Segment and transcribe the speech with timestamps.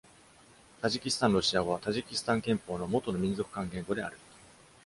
[0.81, 4.17] タジキスタンロシア語は、タジキスタン憲法の元の民族間言語である。